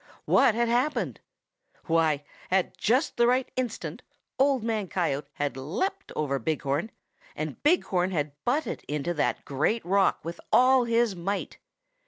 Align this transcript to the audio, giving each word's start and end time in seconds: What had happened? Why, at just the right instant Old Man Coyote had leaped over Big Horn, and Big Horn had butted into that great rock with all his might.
What 0.25 0.55
had 0.55 0.67
happened? 0.67 1.19
Why, 1.85 2.23
at 2.49 2.75
just 2.75 3.17
the 3.17 3.27
right 3.27 3.47
instant 3.55 4.01
Old 4.39 4.63
Man 4.63 4.87
Coyote 4.87 5.27
had 5.33 5.55
leaped 5.55 6.11
over 6.15 6.39
Big 6.39 6.63
Horn, 6.63 6.89
and 7.35 7.61
Big 7.61 7.83
Horn 7.83 8.09
had 8.09 8.31
butted 8.43 8.83
into 8.87 9.13
that 9.13 9.45
great 9.45 9.85
rock 9.85 10.25
with 10.25 10.41
all 10.51 10.85
his 10.85 11.15
might. 11.15 11.59